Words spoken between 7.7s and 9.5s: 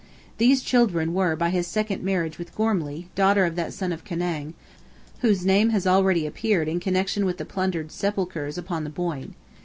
sepulchres upon the Boyne.